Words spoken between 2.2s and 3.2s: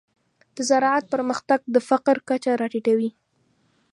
کچه راټیټوي.